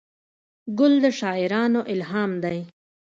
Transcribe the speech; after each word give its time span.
ګل 0.77 0.93
د 1.03 1.05
شاعرانو 1.19 1.81
الهام 1.93 2.31
دی. 2.43 2.59